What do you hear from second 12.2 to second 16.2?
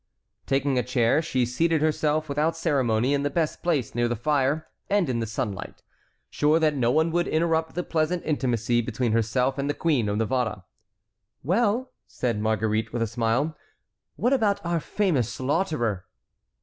Marguerite, with a smile, "what about our famous slaughterer?"